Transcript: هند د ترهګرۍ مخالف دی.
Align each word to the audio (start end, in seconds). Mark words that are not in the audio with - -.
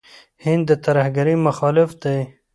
هند 0.45 0.63
د 0.69 0.71
ترهګرۍ 0.85 1.35
مخالف 1.47 1.89
دی. 2.03 2.19